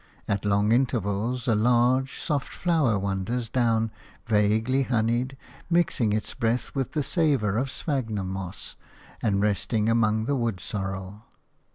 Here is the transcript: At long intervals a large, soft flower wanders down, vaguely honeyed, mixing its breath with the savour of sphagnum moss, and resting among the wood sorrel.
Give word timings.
At 0.27 0.45
long 0.45 0.71
intervals 0.71 1.47
a 1.47 1.53
large, 1.53 2.17
soft 2.17 2.51
flower 2.51 2.97
wanders 2.97 3.49
down, 3.51 3.91
vaguely 4.25 4.81
honeyed, 4.85 5.37
mixing 5.69 6.11
its 6.11 6.33
breath 6.33 6.73
with 6.73 6.93
the 6.93 7.03
savour 7.03 7.55
of 7.55 7.69
sphagnum 7.69 8.29
moss, 8.29 8.75
and 9.21 9.41
resting 9.43 9.89
among 9.89 10.25
the 10.25 10.35
wood 10.35 10.59
sorrel. 10.59 11.27